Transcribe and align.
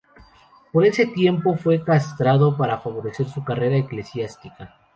Por 0.71 0.83
ese 0.83 1.05
tiempo 1.05 1.55
fue 1.55 1.83
castrado 1.83 2.57
para 2.57 2.79
favorecer 2.79 3.29
su 3.29 3.43
carrera 3.43 3.77
eclesiástica. 3.77 4.73